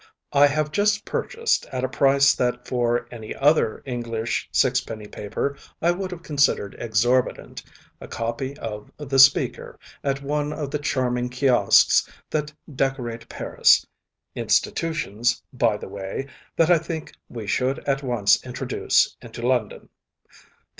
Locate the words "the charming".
10.71-11.29